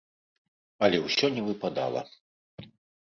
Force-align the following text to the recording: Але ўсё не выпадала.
Але 0.87 0.97
ўсё 1.03 1.25
не 1.35 1.43
выпадала. 1.49 2.01